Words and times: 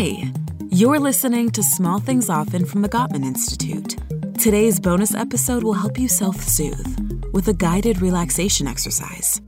Hi, 0.00 0.32
you're 0.70 1.00
listening 1.00 1.50
to 1.50 1.60
Small 1.60 1.98
Things 1.98 2.30
Often 2.30 2.66
from 2.66 2.82
the 2.82 2.88
Gottman 2.88 3.24
Institute. 3.24 3.96
Today's 4.38 4.78
bonus 4.78 5.12
episode 5.12 5.64
will 5.64 5.72
help 5.72 5.98
you 5.98 6.06
self 6.06 6.40
soothe 6.40 7.28
with 7.32 7.48
a 7.48 7.52
guided 7.52 8.00
relaxation 8.00 8.68
exercise. 8.68 9.40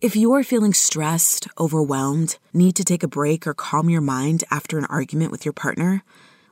If 0.00 0.16
you're 0.16 0.44
feeling 0.44 0.72
stressed, 0.72 1.46
overwhelmed, 1.60 2.38
need 2.54 2.74
to 2.76 2.84
take 2.84 3.02
a 3.02 3.06
break, 3.06 3.46
or 3.46 3.52
calm 3.52 3.90
your 3.90 4.00
mind 4.00 4.44
after 4.50 4.78
an 4.78 4.86
argument 4.86 5.30
with 5.30 5.44
your 5.44 5.52
partner, 5.52 6.02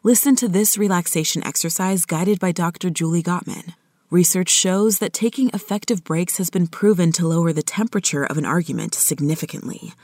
listen 0.02 0.36
to 0.36 0.46
this 0.46 0.76
relaxation 0.76 1.42
exercise 1.46 2.04
guided 2.04 2.38
by 2.38 2.52
Dr. 2.52 2.90
Julie 2.90 3.22
Gottman. 3.22 3.72
Research 4.10 4.50
shows 4.50 4.98
that 4.98 5.14
taking 5.14 5.48
effective 5.54 6.04
breaks 6.04 6.36
has 6.36 6.50
been 6.50 6.66
proven 6.66 7.10
to 7.12 7.26
lower 7.26 7.54
the 7.54 7.62
temperature 7.62 8.26
of 8.26 8.36
an 8.36 8.44
argument 8.44 8.94
significantly. 8.94 9.94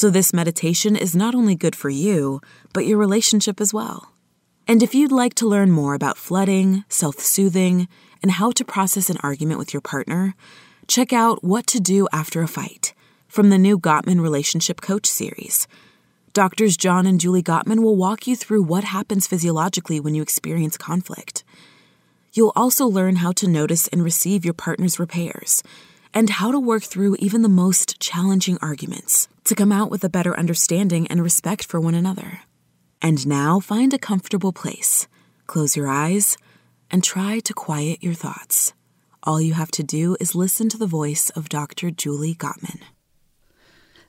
So, 0.00 0.08
this 0.08 0.32
meditation 0.32 0.96
is 0.96 1.14
not 1.14 1.34
only 1.34 1.54
good 1.54 1.76
for 1.76 1.90
you, 1.90 2.40
but 2.72 2.86
your 2.86 2.96
relationship 2.96 3.60
as 3.60 3.74
well. 3.74 4.14
And 4.66 4.82
if 4.82 4.94
you'd 4.94 5.12
like 5.12 5.34
to 5.34 5.46
learn 5.46 5.70
more 5.70 5.92
about 5.92 6.16
flooding, 6.16 6.84
self 6.88 7.18
soothing, 7.18 7.86
and 8.22 8.32
how 8.32 8.50
to 8.52 8.64
process 8.64 9.10
an 9.10 9.18
argument 9.22 9.58
with 9.58 9.74
your 9.74 9.82
partner, 9.82 10.34
check 10.88 11.12
out 11.12 11.44
What 11.44 11.66
to 11.66 11.80
Do 11.80 12.08
After 12.14 12.40
a 12.40 12.48
Fight 12.48 12.94
from 13.28 13.50
the 13.50 13.58
new 13.58 13.78
Gottman 13.78 14.22
Relationship 14.22 14.80
Coach 14.80 15.06
series. 15.06 15.68
Doctors 16.32 16.78
John 16.78 17.04
and 17.04 17.20
Julie 17.20 17.42
Gottman 17.42 17.82
will 17.82 17.94
walk 17.94 18.26
you 18.26 18.36
through 18.36 18.62
what 18.62 18.84
happens 18.84 19.26
physiologically 19.26 20.00
when 20.00 20.14
you 20.14 20.22
experience 20.22 20.78
conflict. 20.78 21.44
You'll 22.32 22.54
also 22.56 22.86
learn 22.86 23.16
how 23.16 23.32
to 23.32 23.46
notice 23.46 23.86
and 23.88 24.02
receive 24.02 24.46
your 24.46 24.54
partner's 24.54 24.98
repairs 24.98 25.62
and 26.12 26.30
how 26.30 26.50
to 26.50 26.58
work 26.58 26.82
through 26.82 27.16
even 27.18 27.42
the 27.42 27.48
most 27.48 28.00
challenging 28.00 28.58
arguments 28.60 29.28
to 29.44 29.54
come 29.54 29.72
out 29.72 29.90
with 29.90 30.04
a 30.04 30.08
better 30.08 30.38
understanding 30.38 31.06
and 31.08 31.22
respect 31.22 31.64
for 31.64 31.80
one 31.80 31.94
another. 31.94 32.40
And 33.02 33.26
now 33.26 33.60
find 33.60 33.94
a 33.94 33.98
comfortable 33.98 34.52
place, 34.52 35.08
close 35.46 35.76
your 35.76 35.88
eyes, 35.88 36.36
and 36.90 37.02
try 37.02 37.40
to 37.40 37.54
quiet 37.54 38.02
your 38.02 38.14
thoughts. 38.14 38.72
All 39.22 39.40
you 39.40 39.54
have 39.54 39.70
to 39.72 39.82
do 39.82 40.16
is 40.20 40.34
listen 40.34 40.68
to 40.70 40.78
the 40.78 40.86
voice 40.86 41.30
of 41.30 41.48
Dr. 41.48 41.90
Julie 41.90 42.34
Gottman. 42.34 42.80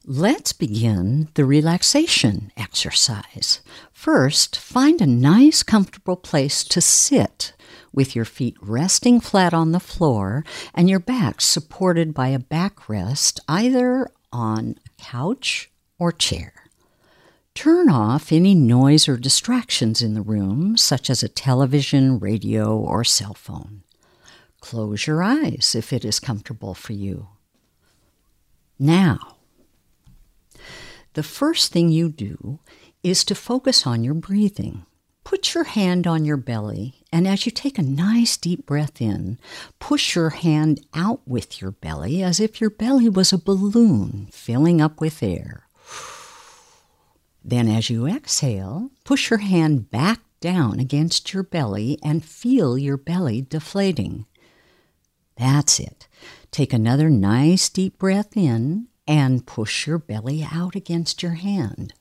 Let's 0.03 0.51
begin 0.51 1.29
the 1.35 1.45
relaxation 1.45 2.51
exercise. 2.57 3.61
First, 3.93 4.57
find 4.57 4.99
a 4.99 5.05
nice, 5.05 5.61
comfortable 5.61 6.15
place 6.15 6.63
to 6.63 6.81
sit 6.81 7.53
with 7.93 8.15
your 8.15 8.25
feet 8.25 8.57
resting 8.61 9.19
flat 9.19 9.53
on 9.53 9.73
the 9.73 9.79
floor 9.79 10.43
and 10.73 10.89
your 10.89 10.99
back 10.99 11.39
supported 11.39 12.15
by 12.15 12.29
a 12.29 12.39
backrest 12.39 13.39
either 13.47 14.09
on 14.33 14.75
a 14.87 15.01
couch 15.03 15.69
or 15.99 16.11
chair. 16.11 16.53
Turn 17.53 17.87
off 17.87 18.31
any 18.31 18.55
noise 18.55 19.07
or 19.07 19.17
distractions 19.17 20.01
in 20.01 20.15
the 20.15 20.23
room, 20.23 20.77
such 20.77 21.11
as 21.11 21.21
a 21.21 21.29
television, 21.29 22.17
radio, 22.17 22.75
or 22.75 23.03
cell 23.03 23.35
phone. 23.35 23.83
Close 24.61 25.05
your 25.05 25.21
eyes 25.21 25.75
if 25.77 25.93
it 25.93 26.03
is 26.03 26.19
comfortable 26.19 26.73
for 26.73 26.93
you. 26.93 27.27
Now, 28.79 29.37
the 31.13 31.23
first 31.23 31.71
thing 31.71 31.89
you 31.89 32.09
do 32.09 32.59
is 33.03 33.23
to 33.25 33.35
focus 33.35 33.85
on 33.85 34.03
your 34.03 34.13
breathing. 34.13 34.85
Put 35.23 35.53
your 35.53 35.65
hand 35.65 36.07
on 36.07 36.25
your 36.25 36.37
belly, 36.37 37.03
and 37.11 37.27
as 37.27 37.45
you 37.45 37.51
take 37.51 37.77
a 37.77 37.83
nice 37.83 38.37
deep 38.37 38.65
breath 38.65 39.01
in, 39.01 39.39
push 39.79 40.15
your 40.15 40.31
hand 40.31 40.85
out 40.93 41.21
with 41.27 41.61
your 41.61 41.71
belly 41.71 42.23
as 42.23 42.39
if 42.39 42.59
your 42.59 42.69
belly 42.69 43.07
was 43.07 43.31
a 43.31 43.37
balloon 43.37 44.27
filling 44.31 44.81
up 44.81 44.99
with 44.99 45.21
air. 45.21 45.67
Then, 47.43 47.67
as 47.67 47.89
you 47.89 48.07
exhale, 48.07 48.91
push 49.03 49.29
your 49.29 49.39
hand 49.39 49.89
back 49.89 50.19
down 50.41 50.79
against 50.79 51.33
your 51.33 51.43
belly 51.43 51.97
and 52.03 52.25
feel 52.25 52.77
your 52.77 52.97
belly 52.97 53.41
deflating. 53.41 54.25
That's 55.37 55.79
it. 55.79 56.07
Take 56.51 56.73
another 56.73 57.09
nice 57.09 57.69
deep 57.69 57.97
breath 57.97 58.35
in 58.35 58.87
and 59.11 59.45
push 59.45 59.85
your 59.85 59.97
belly 59.97 60.47
out 60.53 60.73
against 60.73 61.21
your 61.21 61.33
hand. 61.33 61.93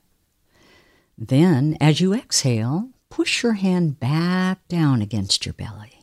Then, 1.17 1.75
as 1.81 1.99
you 1.99 2.13
exhale, 2.13 2.91
push 3.09 3.43
your 3.43 3.55
hand 3.55 3.99
back 3.99 4.65
down 4.69 5.01
against 5.01 5.45
your 5.45 5.51
belly. 5.51 5.99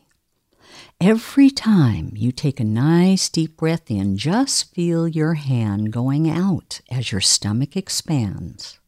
Every 1.01 1.49
time 1.49 2.11
you 2.13 2.31
take 2.31 2.59
a 2.59 2.63
nice 2.63 3.27
deep 3.27 3.57
breath 3.57 3.89
in, 3.89 4.17
just 4.17 4.71
feel 4.75 5.07
your 5.07 5.33
hand 5.33 5.91
going 5.91 6.29
out 6.29 6.79
as 6.91 7.11
your 7.11 7.21
stomach 7.21 7.75
expands. 7.75 8.79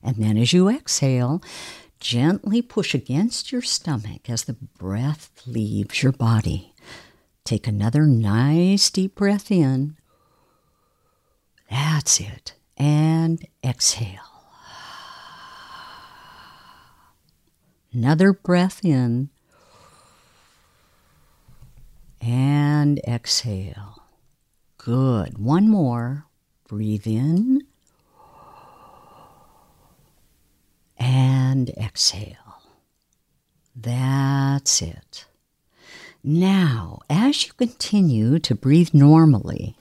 And 0.00 0.22
then 0.22 0.38
as 0.38 0.52
you 0.52 0.68
exhale, 0.68 1.42
gently 1.98 2.62
push 2.62 2.94
against 2.94 3.50
your 3.50 3.62
stomach 3.62 4.30
as 4.30 4.44
the 4.44 4.52
breath 4.52 5.42
leaves 5.44 6.04
your 6.04 6.12
body. 6.12 6.72
Take 7.42 7.66
another 7.66 8.06
nice 8.06 8.90
deep 8.90 9.16
breath 9.16 9.50
in. 9.50 9.96
That's 12.08 12.20
it. 12.20 12.54
And 12.78 13.46
exhale. 13.62 14.46
Another 17.92 18.32
breath 18.32 18.82
in. 18.82 19.28
And 22.22 22.98
exhale. 23.06 24.04
Good. 24.78 25.36
One 25.36 25.68
more. 25.68 26.24
Breathe 26.66 27.06
in. 27.06 27.64
And 30.98 31.68
exhale. 31.76 32.62
That's 33.76 34.80
it. 34.80 35.26
Now, 36.22 37.00
as 37.08 37.46
you 37.46 37.52
continue 37.52 38.38
to 38.40 38.54
breathe 38.54 38.90
normally, 38.92 39.76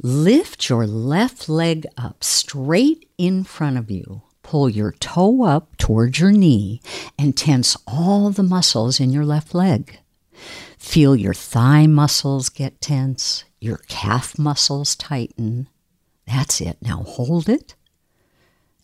lift 0.00 0.68
your 0.68 0.86
left 0.86 1.48
leg 1.48 1.86
up 1.96 2.22
straight 2.22 3.08
in 3.18 3.44
front 3.44 3.78
of 3.78 3.90
you 3.90 4.22
pull 4.48 4.66
your 4.66 4.92
toe 4.92 5.42
up 5.42 5.76
towards 5.76 6.18
your 6.18 6.32
knee 6.32 6.80
and 7.18 7.36
tense 7.36 7.76
all 7.86 8.30
the 8.30 8.42
muscles 8.42 8.98
in 8.98 9.10
your 9.10 9.26
left 9.26 9.54
leg. 9.54 9.98
Feel 10.78 11.14
your 11.14 11.34
thigh 11.34 11.86
muscles 11.86 12.48
get 12.48 12.80
tense, 12.80 13.44
your 13.60 13.76
calf 13.88 14.38
muscles 14.38 14.96
tighten. 14.96 15.68
That's 16.26 16.62
it. 16.62 16.78
Now 16.80 17.02
hold 17.02 17.50
it 17.50 17.74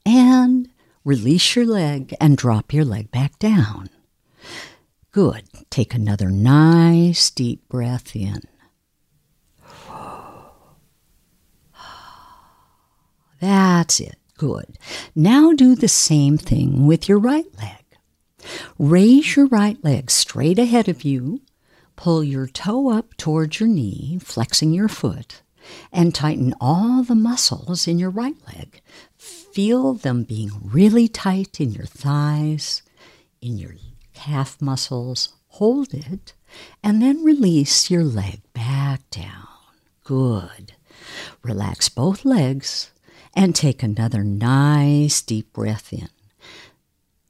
and 0.05 0.69
release 1.03 1.57
your 1.57 1.65
leg 1.65 2.15
and 2.21 2.37
drop 2.37 2.75
your 2.75 2.85
leg 2.85 3.11
back 3.11 3.39
down. 3.39 3.89
Good. 5.15 5.45
Take 5.71 5.95
another 5.95 6.29
nice 6.29 7.31
deep 7.31 7.69
breath 7.69 8.17
in. 8.17 8.41
That's 13.41 14.01
it. 14.01 14.17
Good. 14.37 14.77
Now 15.15 15.53
do 15.53 15.77
the 15.77 15.87
same 15.87 16.37
thing 16.37 16.89
with 16.89 17.09
your 17.09 17.21
right 17.21 17.47
leg. 17.59 17.85
Raise 18.77 19.37
your 19.37 19.47
right 19.47 19.79
leg 19.85 20.11
straight 20.11 20.59
ahead 20.59 20.89
of 20.89 21.05
you. 21.05 21.43
Pull 21.95 22.25
your 22.25 22.49
toe 22.49 22.91
up 22.91 23.17
towards 23.17 23.61
your 23.61 23.69
knee, 23.69 24.19
flexing 24.21 24.73
your 24.73 24.89
foot, 24.89 25.43
and 25.93 26.13
tighten 26.13 26.55
all 26.61 27.05
the 27.05 27.15
muscles 27.15 27.87
in 27.87 28.01
your 28.01 28.11
right 28.11 28.35
leg. 28.53 28.81
Feel 29.17 29.95
them 29.95 30.25
being 30.25 30.51
really 30.61 31.07
tight 31.07 31.61
in 31.61 31.71
your 31.71 31.87
thighs, 31.87 32.83
in 33.41 33.59
your 33.59 33.75
calf 34.15 34.61
muscles. 34.61 35.35
Hold 35.49 35.93
it, 35.95 36.33
and 36.83 37.01
then 37.03 37.23
release 37.23 37.91
your 37.91 38.03
leg 38.03 38.41
back 38.55 39.09
down. 39.11 39.47
Good. 40.03 40.73
Relax 41.43 41.89
both 41.89 42.25
legs 42.25 42.91
and 43.35 43.55
take 43.55 43.83
another 43.83 44.25
nice 44.25 45.23
deep 45.23 45.53
breath 45.53 45.93
in. 45.93 46.09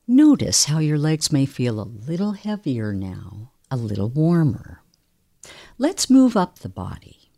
Notice 0.06 0.66
how 0.66 0.78
your 0.78 0.98
legs 0.98 1.32
may 1.32 1.46
feel 1.46 1.80
a 1.80 1.82
little 2.08 2.32
heavier 2.32 2.92
now, 2.92 3.50
a 3.70 3.76
little 3.76 4.08
warmer. 4.08 4.80
Let's 5.78 6.08
move 6.08 6.36
up 6.36 6.60
the 6.60 6.68
body. 6.68 7.30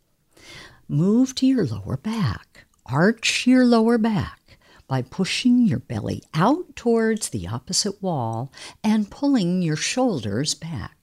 Move 0.87 1.35
to 1.35 1.45
your 1.45 1.65
lower 1.65 1.97
back. 1.97 2.65
Arch 2.85 3.45
your 3.45 3.65
lower 3.65 3.97
back 3.97 4.46
by 4.87 5.01
pushing 5.01 5.65
your 5.65 5.79
belly 5.79 6.23
out 6.33 6.75
towards 6.75 7.29
the 7.29 7.47
opposite 7.47 8.01
wall 8.01 8.51
and 8.83 9.11
pulling 9.11 9.61
your 9.61 9.75
shoulders 9.75 10.53
back. 10.53 10.97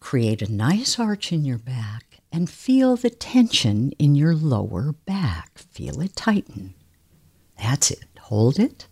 Create 0.00 0.40
a 0.40 0.52
nice 0.52 0.98
arch 0.98 1.32
in 1.32 1.44
your 1.44 1.58
back 1.58 2.20
and 2.32 2.48
feel 2.48 2.96
the 2.96 3.10
tension 3.10 3.92
in 3.98 4.14
your 4.14 4.34
lower 4.34 4.92
back. 5.04 5.58
Feel 5.58 6.00
it 6.00 6.16
tighten. 6.16 6.74
That's 7.58 7.90
it. 7.90 8.04
Hold 8.20 8.58
it. 8.58 8.86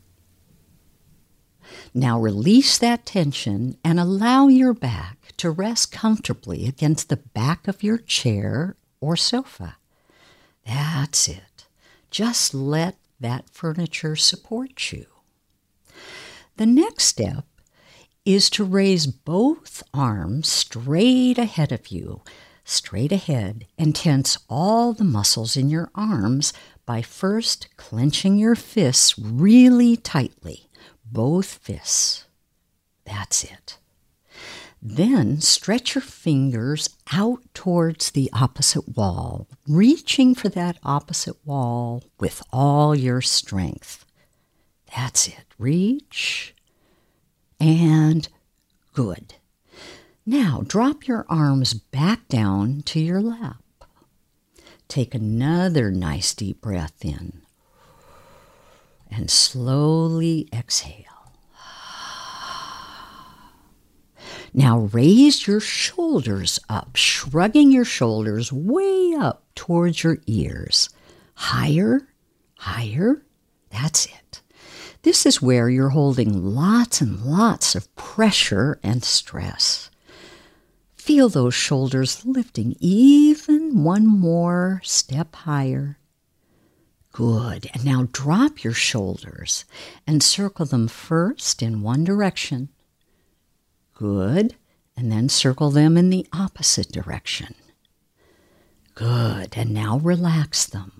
Now 1.94 2.20
release 2.20 2.78
that 2.78 3.06
tension 3.06 3.78
and 3.84 3.98
allow 3.98 4.48
your 4.48 4.75
back 4.75 5.32
to 5.38 5.50
rest 5.50 5.92
comfortably 5.92 6.66
against 6.66 7.08
the 7.08 7.16
back 7.16 7.69
of 7.69 7.82
your 7.82 7.98
chair 7.98 8.76
or 9.00 9.16
sofa. 9.16 9.76
That's 10.66 11.28
it. 11.28 11.66
Just 12.10 12.54
let 12.54 12.96
that 13.20 13.50
furniture 13.50 14.17
supports 14.17 14.93
you. 14.93 15.06
The 16.56 16.67
next 16.67 17.05
step 17.05 17.44
is 18.25 18.50
to 18.50 18.65
raise 18.65 19.06
both 19.06 19.82
arms 19.94 20.49
straight 20.49 21.38
ahead 21.38 21.73
of 21.73 21.88
you, 21.88 22.23
straight 22.65 23.12
ahead, 23.12 23.67
and 23.79 23.94
tense 23.94 24.37
all 24.49 24.93
the 24.93 25.05
muscles 25.05 25.56
in 25.56 25.70
your 25.70 25.91
arms 25.94 26.53
by 26.85 27.00
first 27.00 27.69
clenching 27.76 28.38
your 28.38 28.55
fists 28.55 29.19
really 29.19 29.97
tightly, 29.97 30.69
both 31.05 31.47
fists. 31.47 32.26
That's 33.05 33.44
it. 33.44 33.79
Then 34.80 35.40
stretch 35.40 35.94
your 35.94 36.02
fingers 36.02 36.88
out 37.12 37.42
towards 37.52 38.12
the 38.12 38.30
opposite 38.32 38.96
wall, 38.96 39.48
reaching 39.66 40.34
for 40.34 40.48
that 40.50 40.78
opposite 40.84 41.44
wall 41.44 42.04
with 42.20 42.42
all 42.52 42.94
your 42.94 43.20
strength. 43.20 44.04
That's 44.94 45.26
it. 45.28 45.44
Reach 45.58 46.54
and 47.58 48.28
good. 48.94 49.34
Now 50.25 50.62
drop 50.66 51.08
your 51.08 51.26
arms 51.28 51.75
back 51.75 52.28
down 52.28 52.82
to 52.82 53.00
your 53.00 53.20
lap. 53.20 53.62
Take 54.86 55.14
another 55.14 55.90
nice 55.90 56.34
deep 56.34 56.60
breath 56.60 57.04
in 57.04 57.42
and 59.10 59.30
slowly 59.30 60.48
exhale. 60.52 61.18
Now 64.58 64.90
raise 64.93 65.46
your 65.46 65.60
shoulders 65.60 66.58
up, 66.69 66.96
shrugging 66.96 67.70
your 67.70 67.84
shoulders 67.84 68.52
way 68.52 69.14
up 69.16 69.44
towards 69.55 70.02
your 70.02 70.19
ears. 70.26 70.90
Higher, 71.34 72.08
higher. 72.56 73.22
That's 73.70 74.06
it. 74.06 74.43
This 75.02 75.25
is 75.25 75.40
where 75.40 75.70
you're 75.70 75.90
holding 75.90 76.56
lots 76.56 77.00
and 77.00 77.20
lots 77.20 77.76
of 77.76 77.94
pressure 77.94 78.81
and 78.82 79.05
stress. 79.05 79.90
Feel 80.96 81.28
those 81.28 81.54
shoulders 81.54 82.25
lifting 82.25 82.75
even 82.81 83.84
one 83.84 84.08
more 84.08 84.81
step 84.82 85.37
higher. 85.37 85.99
Good. 87.12 87.70
And 87.75 87.84
now 87.84 88.08
drop 88.11 88.64
your 88.64 88.72
shoulders 88.72 89.64
and 90.04 90.20
circle 90.20 90.66
them 90.66 90.88
first 90.88 91.62
in 91.62 91.82
one 91.82 92.02
direction. 92.02 92.70
Good. 93.99 94.55
And 94.97 95.12
then 95.12 95.29
circle 95.29 95.71
them 95.71 95.97
in 95.97 96.11
the 96.11 96.27
opposite 96.33 96.91
direction. 96.91 97.55
Good. 98.95 99.55
And 99.56 99.71
now 99.71 99.99
relax 99.99 100.67
them 100.67 100.99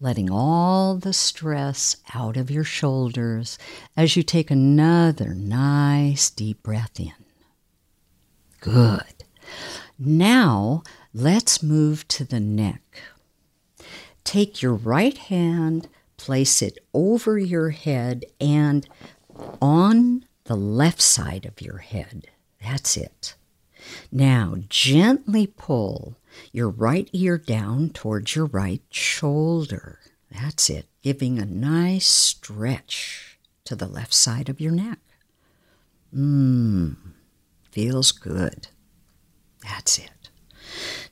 letting 0.00 0.30
all 0.30 0.96
the 0.96 1.12
stress 1.12 1.96
out 2.14 2.36
of 2.36 2.50
your 2.50 2.64
shoulders 2.64 3.58
as 3.96 4.16
you 4.16 4.22
take 4.22 4.50
another 4.50 5.34
nice 5.34 6.30
deep 6.30 6.62
breath 6.62 7.00
in. 7.00 7.12
Good. 8.60 9.24
Now 9.98 10.82
let's 11.12 11.62
move 11.62 12.06
to 12.08 12.24
the 12.24 12.40
neck. 12.40 13.02
Take 14.22 14.62
your 14.62 14.74
right 14.74 15.16
hand, 15.16 15.88
place 16.16 16.62
it 16.62 16.78
over 16.94 17.38
your 17.38 17.70
head 17.70 18.24
and 18.40 18.86
on 19.60 20.24
the 20.48 20.56
left 20.56 21.02
side 21.02 21.44
of 21.44 21.60
your 21.60 21.78
head. 21.78 22.26
That's 22.62 22.96
it. 22.96 23.34
Now 24.10 24.56
gently 24.70 25.46
pull 25.46 26.16
your 26.52 26.70
right 26.70 27.08
ear 27.12 27.36
down 27.36 27.90
towards 27.90 28.34
your 28.34 28.46
right 28.46 28.80
shoulder. 28.90 30.00
That's 30.32 30.70
it, 30.70 30.86
giving 31.02 31.38
a 31.38 31.44
nice 31.44 32.06
stretch 32.06 33.38
to 33.64 33.76
the 33.76 33.86
left 33.86 34.14
side 34.14 34.48
of 34.48 34.58
your 34.58 34.72
neck. 34.72 35.00
Mmm, 36.16 36.96
feels 37.70 38.10
good. 38.10 38.68
That's 39.62 39.98
it. 39.98 40.30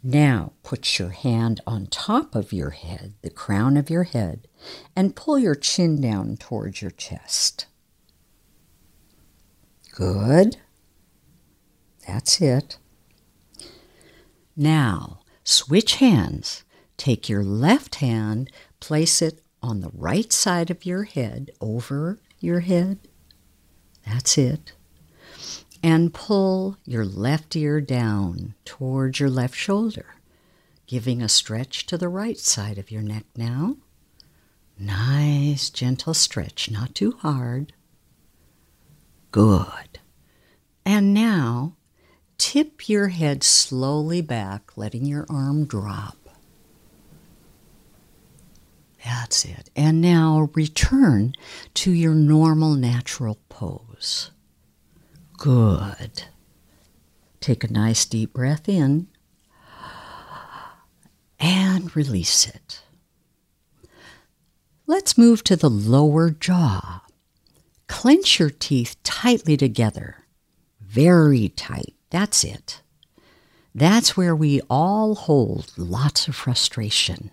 Now 0.02 0.52
put 0.62 0.98
your 0.98 1.10
hand 1.10 1.60
on 1.66 1.88
top 1.88 2.34
of 2.34 2.54
your 2.54 2.70
head, 2.70 3.12
the 3.20 3.28
crown 3.28 3.76
of 3.76 3.90
your 3.90 4.04
head, 4.04 4.48
and 4.96 5.14
pull 5.14 5.38
your 5.38 5.54
chin 5.54 6.00
down 6.00 6.38
towards 6.38 6.80
your 6.80 6.90
chest. 6.90 7.66
Good. 9.96 10.58
That's 12.06 12.42
it. 12.42 12.76
Now, 14.54 15.20
switch 15.42 15.96
hands. 15.96 16.64
Take 16.98 17.30
your 17.30 17.42
left 17.42 17.96
hand, 17.96 18.50
place 18.78 19.22
it 19.22 19.40
on 19.62 19.80
the 19.80 19.90
right 19.94 20.30
side 20.34 20.70
of 20.70 20.84
your 20.84 21.04
head, 21.04 21.50
over 21.62 22.18
your 22.40 22.60
head. 22.60 22.98
That's 24.06 24.36
it. 24.36 24.74
And 25.82 26.12
pull 26.12 26.76
your 26.84 27.06
left 27.06 27.56
ear 27.56 27.80
down 27.80 28.54
towards 28.66 29.18
your 29.18 29.30
left 29.30 29.54
shoulder, 29.54 30.16
giving 30.86 31.22
a 31.22 31.28
stretch 31.28 31.86
to 31.86 31.96
the 31.96 32.10
right 32.10 32.38
side 32.38 32.76
of 32.76 32.90
your 32.90 33.02
neck 33.02 33.24
now. 33.34 33.78
Nice, 34.78 35.70
gentle 35.70 36.12
stretch, 36.12 36.70
not 36.70 36.94
too 36.94 37.12
hard. 37.12 37.72
Good. 39.36 39.98
And 40.86 41.12
now 41.12 41.76
tip 42.38 42.88
your 42.88 43.08
head 43.08 43.42
slowly 43.42 44.22
back, 44.22 44.74
letting 44.78 45.04
your 45.04 45.26
arm 45.28 45.66
drop. 45.66 46.16
That's 49.04 49.44
it. 49.44 49.68
And 49.76 50.00
now 50.00 50.48
return 50.54 51.34
to 51.74 51.92
your 51.92 52.14
normal 52.14 52.76
natural 52.76 53.38
pose. 53.50 54.30
Good. 55.36 56.22
Take 57.38 57.62
a 57.62 57.70
nice 57.70 58.06
deep 58.06 58.32
breath 58.32 58.70
in 58.70 59.06
and 61.38 61.94
release 61.94 62.46
it. 62.46 62.80
Let's 64.86 65.18
move 65.18 65.44
to 65.44 65.56
the 65.56 65.68
lower 65.68 66.30
jaw. 66.30 67.02
Clench 67.88 68.38
your 68.38 68.50
teeth 68.50 68.96
tightly 69.02 69.56
together, 69.56 70.24
very 70.80 71.48
tight. 71.50 71.94
That's 72.10 72.44
it. 72.44 72.80
That's 73.74 74.16
where 74.16 74.34
we 74.34 74.60
all 74.70 75.14
hold 75.14 75.72
lots 75.76 76.28
of 76.28 76.34
frustration. 76.34 77.30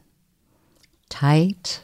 Tight. 1.10 1.82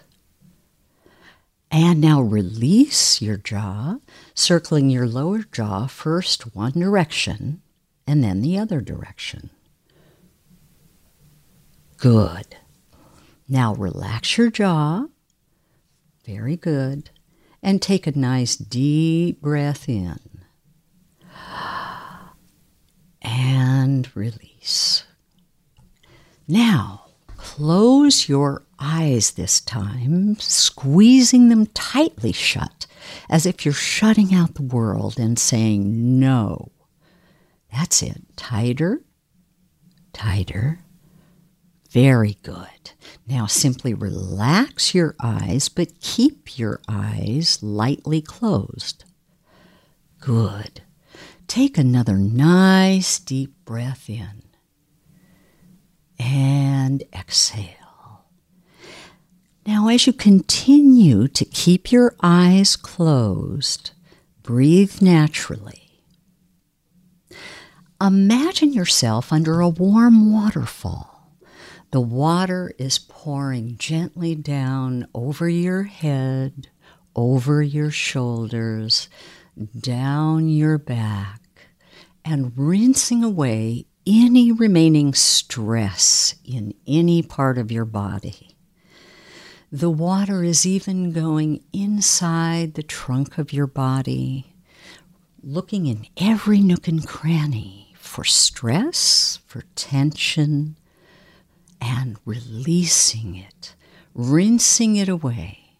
And 1.71 2.01
now 2.01 2.21
release 2.21 3.21
your 3.21 3.37
jaw, 3.37 3.99
circling 4.33 4.89
your 4.89 5.07
lower 5.07 5.43
jaw 5.51 5.87
first 5.87 6.55
one 6.55 6.73
direction 6.73 7.61
and 8.07 8.23
then 8.23 8.41
the 8.41 8.57
other 8.57 8.81
direction. 8.81 9.51
Good. 11.97 12.57
Now 13.47 13.75
relax 13.75 14.37
your 14.37 14.49
jaw. 14.49 15.05
Very 16.25 16.57
good. 16.57 17.11
And 17.61 17.81
take 17.81 18.07
a 18.07 18.17
nice 18.17 18.55
deep 18.55 19.41
breath 19.41 19.89
in 19.89 20.19
and 23.21 24.09
release. 24.15 25.03
Now, 26.47 27.05
close 27.37 28.27
your 28.27 28.63
eyes 28.79 29.31
this 29.31 29.61
time, 29.61 30.35
squeezing 30.39 31.49
them 31.49 31.67
tightly 31.67 32.31
shut, 32.31 32.87
as 33.29 33.45
if 33.45 33.65
you're 33.65 33.73
shutting 33.73 34.33
out 34.33 34.55
the 34.55 34.63
world 34.63 35.19
and 35.19 35.37
saying 35.37 36.19
no. 36.19 36.71
That's 37.71 38.01
it. 38.01 38.21
Tighter, 38.35 39.01
tighter. 40.13 40.79
Very 41.89 42.37
good. 42.43 42.91
Now 43.27 43.45
simply 43.45 43.93
relax 43.93 44.93
your 44.93 45.15
eyes, 45.21 45.69
but 45.69 45.99
keep 45.99 46.57
your 46.57 46.81
eyes 46.87 47.61
lightly 47.63 48.21
closed. 48.21 49.05
Good. 50.19 50.81
Take 51.47 51.77
another 51.77 52.17
nice 52.17 53.19
deep 53.19 53.53
breath 53.65 54.09
in 54.09 54.43
and 56.19 57.03
exhale. 57.13 58.25
Now, 59.65 59.87
as 59.87 60.07
you 60.07 60.13
continue 60.13 61.27
to 61.27 61.45
keep 61.45 61.91
your 61.91 62.15
eyes 62.21 62.75
closed, 62.75 63.91
breathe 64.41 65.01
naturally. 65.01 66.01
Imagine 68.01 68.73
yourself 68.73 69.31
under 69.31 69.59
a 69.59 69.69
warm 69.69 70.31
waterfall. 70.31 71.18
The 71.91 72.01
water 72.01 72.71
is 72.77 72.99
pouring 72.99 73.75
gently 73.77 74.35
down 74.35 75.07
over 75.15 75.49
your 75.49 75.83
head, 75.83 76.69
over 77.15 77.63
your 77.63 77.89
shoulders, 77.89 79.09
down 79.79 80.49
your 80.49 80.77
back 80.77 81.41
and 82.23 82.53
rinsing 82.55 83.23
away 83.23 83.87
any 84.05 84.51
remaining 84.51 85.15
stress 85.15 86.35
in 86.45 86.75
any 86.85 87.23
part 87.23 87.57
of 87.57 87.71
your 87.71 87.85
body. 87.85 88.55
The 89.71 89.89
water 89.89 90.43
is 90.43 90.67
even 90.67 91.11
going 91.11 91.63
inside 91.73 92.75
the 92.75 92.83
trunk 92.83 93.39
of 93.39 93.51
your 93.51 93.67
body, 93.67 94.53
looking 95.41 95.87
in 95.87 96.05
every 96.17 96.59
nook 96.59 96.87
and 96.87 97.05
cranny 97.05 97.93
for 97.97 98.23
stress, 98.23 99.39
for 99.47 99.63
tension, 99.75 100.75
and 101.81 102.17
releasing 102.25 103.35
it, 103.35 103.75
rinsing 104.13 104.95
it 104.95 105.09
away, 105.09 105.75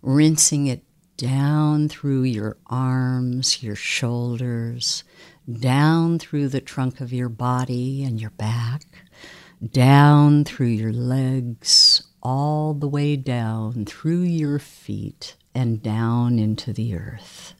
rinsing 0.00 0.66
it 0.66 0.84
down 1.16 1.88
through 1.88 2.22
your 2.22 2.56
arms, 2.66 3.62
your 3.62 3.76
shoulders, 3.76 5.04
down 5.60 6.18
through 6.18 6.48
the 6.48 6.60
trunk 6.60 7.00
of 7.00 7.12
your 7.12 7.28
body 7.28 8.02
and 8.04 8.20
your 8.20 8.30
back, 8.30 8.82
down 9.70 10.44
through 10.44 10.66
your 10.66 10.92
legs, 10.92 12.02
all 12.22 12.74
the 12.74 12.88
way 12.88 13.16
down 13.16 13.84
through 13.84 14.22
your 14.22 14.58
feet 14.58 15.36
and 15.54 15.82
down 15.82 16.38
into 16.38 16.72
the 16.72 16.94
earth. 16.96 17.54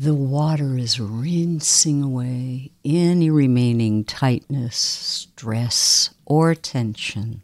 The 0.00 0.14
water 0.14 0.78
is 0.78 0.98
rinsing 0.98 2.02
away 2.02 2.70
any 2.82 3.28
remaining 3.28 4.04
tightness, 4.04 4.74
stress, 4.74 6.08
or 6.24 6.54
tension, 6.54 7.42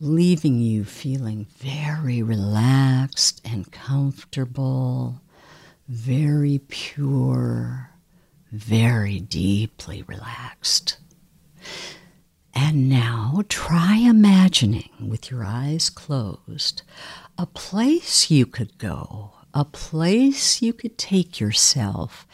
leaving 0.00 0.58
you 0.58 0.86
feeling 0.86 1.46
very 1.58 2.22
relaxed 2.22 3.42
and 3.44 3.70
comfortable, 3.70 5.20
very 5.86 6.62
pure, 6.66 7.90
very 8.50 9.20
deeply 9.20 10.04
relaxed. 10.06 10.96
And 12.54 12.88
now 12.88 13.42
try 13.50 13.96
imagining 13.96 14.88
with 15.06 15.30
your 15.30 15.44
eyes 15.44 15.90
closed 15.90 16.80
a 17.36 17.44
place 17.44 18.30
you 18.30 18.46
could 18.46 18.78
go 18.78 19.32
a 19.54 19.64
place 19.64 20.62
you 20.62 20.72
could 20.72 20.98
take 20.98 21.40
yourself 21.40 22.26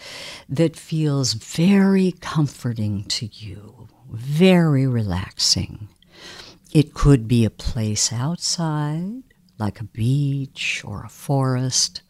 that 0.49 0.77
feels 0.77 1.35
very 1.35 2.13
comforting 2.21 3.05
to 3.05 3.27
you, 3.27 3.89
very 4.11 4.87
relaxing. 4.87 5.89
It 6.73 6.93
could 6.93 7.29
be 7.29 7.45
a 7.45 7.51
place 7.51 8.13
outside, 8.13 9.23
like 9.59 9.81
a 9.81 9.85
beach 9.85 10.83
or 10.85 11.05
a 11.05 11.09
forest, 11.09 12.03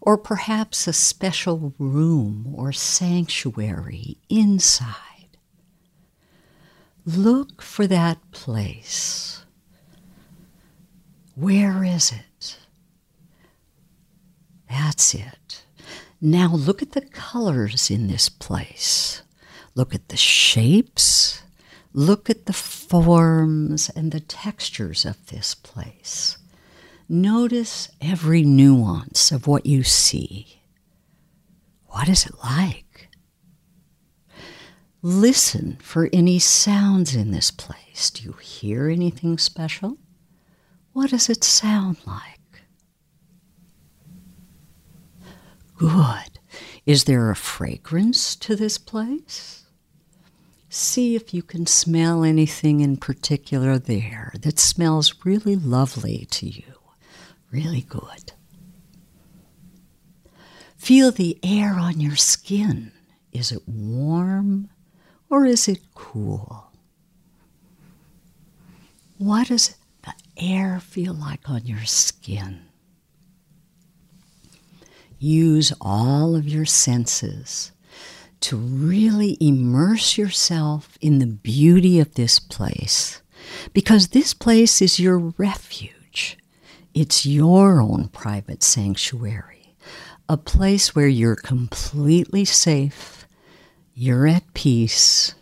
or 0.00 0.18
perhaps 0.18 0.86
a 0.86 0.92
special 0.92 1.74
room 1.78 2.52
or 2.54 2.72
sanctuary 2.72 4.18
inside. 4.28 4.94
Look 7.06 7.62
for 7.62 7.86
that 7.86 8.18
place. 8.32 9.44
Where 11.34 11.84
is 11.84 12.12
it? 12.12 12.58
That's 14.68 15.14
it. 15.14 15.64
Now 16.20 16.52
look 16.54 16.82
at 16.82 16.92
the 16.92 17.00
colors 17.00 17.90
in 17.90 18.08
this 18.08 18.28
place. 18.28 19.22
Look 19.74 19.94
at 19.94 20.08
the 20.08 20.16
shapes. 20.16 21.42
Look 21.92 22.28
at 22.28 22.46
the 22.46 22.52
forms 22.52 23.88
and 23.90 24.12
the 24.12 24.20
textures 24.20 25.04
of 25.04 25.26
this 25.26 25.54
place. 25.54 26.38
Notice 27.08 27.90
every 28.00 28.42
nuance 28.42 29.32
of 29.32 29.46
what 29.46 29.64
you 29.64 29.82
see. 29.82 30.60
What 31.86 32.08
is 32.08 32.26
it 32.26 32.34
like? 32.44 33.08
Listen 35.00 35.78
for 35.80 36.10
any 36.12 36.38
sounds 36.38 37.14
in 37.14 37.30
this 37.30 37.50
place. 37.50 38.10
Do 38.10 38.24
you 38.24 38.32
hear 38.32 38.88
anything 38.88 39.38
special? 39.38 39.96
What 40.92 41.10
does 41.10 41.30
it 41.30 41.44
sound 41.44 41.98
like? 42.04 42.37
Good. 45.78 46.40
Is 46.86 47.04
there 47.04 47.30
a 47.30 47.36
fragrance 47.36 48.34
to 48.36 48.56
this 48.56 48.78
place? 48.78 49.64
See 50.68 51.14
if 51.14 51.32
you 51.32 51.42
can 51.42 51.66
smell 51.66 52.24
anything 52.24 52.80
in 52.80 52.96
particular 52.96 53.78
there 53.78 54.32
that 54.42 54.58
smells 54.58 55.24
really 55.24 55.54
lovely 55.56 56.26
to 56.32 56.46
you. 56.48 56.74
Really 57.50 57.82
good. 57.82 58.32
Feel 60.76 61.10
the 61.10 61.38
air 61.42 61.74
on 61.74 62.00
your 62.00 62.16
skin. 62.16 62.92
Is 63.32 63.52
it 63.52 63.62
warm 63.66 64.70
or 65.30 65.46
is 65.46 65.68
it 65.68 65.80
cool? 65.94 66.72
What 69.18 69.48
does 69.48 69.76
the 70.02 70.14
air 70.36 70.80
feel 70.80 71.14
like 71.14 71.48
on 71.48 71.66
your 71.66 71.84
skin? 71.84 72.67
Use 75.18 75.72
all 75.80 76.36
of 76.36 76.48
your 76.48 76.66
senses 76.66 77.72
to 78.40 78.56
really 78.56 79.36
immerse 79.40 80.16
yourself 80.16 80.96
in 81.00 81.18
the 81.18 81.26
beauty 81.26 81.98
of 81.98 82.14
this 82.14 82.38
place 82.38 83.20
because 83.72 84.08
this 84.08 84.34
place 84.34 84.80
is 84.80 85.00
your 85.00 85.18
refuge. 85.18 86.38
It's 86.94 87.26
your 87.26 87.80
own 87.80 88.08
private 88.08 88.62
sanctuary, 88.62 89.74
a 90.28 90.36
place 90.36 90.94
where 90.94 91.08
you're 91.08 91.36
completely 91.36 92.44
safe, 92.44 93.26
you're 93.94 94.26
at 94.26 94.54
peace, 94.54 95.34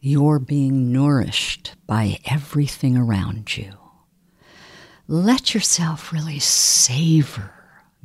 you're 0.00 0.38
being 0.38 0.92
nourished 0.92 1.74
by 1.86 2.18
everything 2.24 2.96
around 2.96 3.56
you. 3.56 3.72
Let 5.06 5.54
yourself 5.54 6.12
really 6.12 6.38
savor 6.38 7.52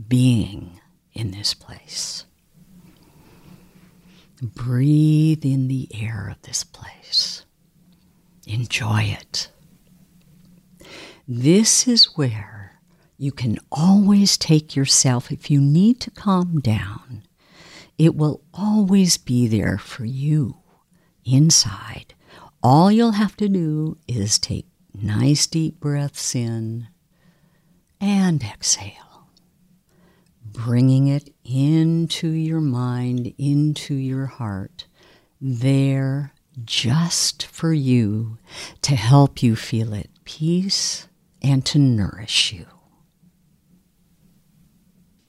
being 0.07 0.79
in 1.17 1.31
this 1.31 1.53
place. 1.53 2.25
Breathe 4.41 5.43
in 5.43 5.67
the 5.67 5.89
air 5.93 6.29
of 6.31 6.41
this 6.43 6.63
place. 6.63 7.43
Enjoy 8.45 9.01
it. 9.01 9.49
This 11.27 11.87
is 11.87 12.15
where 12.15 12.79
you 13.17 13.31
can 13.31 13.57
always 13.71 14.37
take 14.37 14.75
yourself 14.75 15.31
if 15.31 15.49
you 15.49 15.59
need 15.59 15.99
to 16.01 16.11
calm 16.11 16.59
down. 16.59 17.23
It 17.97 18.15
will 18.15 18.43
always 18.53 19.17
be 19.17 19.47
there 19.47 19.79
for 19.79 20.05
you 20.05 20.57
inside. 21.25 22.13
All 22.61 22.91
you'll 22.91 23.13
have 23.13 23.35
to 23.37 23.49
do 23.49 23.97
is 24.07 24.37
take 24.37 24.67
nice 24.93 25.47
deep 25.47 25.79
breaths 25.79 26.35
in 26.35 26.89
and 27.99 28.43
exhale 28.43 29.06
bringing 30.57 31.07
it 31.07 31.29
into 31.45 32.29
your 32.29 32.59
mind, 32.59 33.31
into 33.37 33.93
your 33.93 34.25
heart, 34.25 34.87
there 35.39 36.33
just 36.65 37.45
for 37.45 37.71
you 37.71 38.39
to 38.81 38.95
help 38.95 39.43
you 39.43 39.55
feel 39.55 39.93
at 39.93 40.07
peace 40.25 41.07
and 41.43 41.63
to 41.67 41.77
nourish 41.77 42.51
you. 42.51 42.65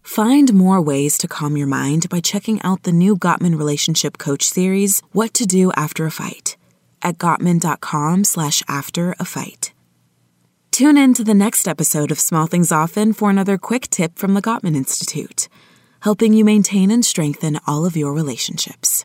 Find 0.02 0.54
more 0.54 0.80
ways 0.80 1.18
to 1.18 1.28
calm 1.28 1.58
your 1.58 1.66
mind 1.66 2.08
by 2.08 2.20
checking 2.20 2.60
out 2.62 2.84
the 2.84 2.92
new 2.92 3.14
Gottman 3.14 3.58
Relationship 3.58 4.16
Coach 4.16 4.44
series, 4.44 5.02
What 5.12 5.34
to 5.34 5.44
Do 5.44 5.70
After 5.72 6.06
a 6.06 6.10
Fight, 6.10 6.56
at 7.02 7.18
gottman.com 7.18 8.24
slash 8.24 8.62
after 8.66 9.14
a 9.20 9.26
fight. 9.26 9.74
Tune 10.78 10.96
in 10.96 11.12
to 11.14 11.24
the 11.24 11.34
next 11.34 11.66
episode 11.66 12.12
of 12.12 12.20
Small 12.20 12.46
Things 12.46 12.70
Often 12.70 13.14
for 13.14 13.30
another 13.30 13.58
quick 13.58 13.90
tip 13.90 14.16
from 14.16 14.34
the 14.34 14.40
Gottman 14.40 14.76
Institute, 14.76 15.48
helping 16.02 16.32
you 16.32 16.44
maintain 16.44 16.92
and 16.92 17.04
strengthen 17.04 17.58
all 17.66 17.84
of 17.84 17.96
your 17.96 18.12
relationships. 18.12 19.04